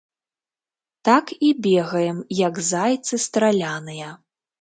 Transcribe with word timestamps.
Так 1.09 1.25
і 1.49 1.51
бегаем, 1.65 2.17
як 2.39 2.57
зайцы 2.71 3.21
страляныя. 3.27 4.09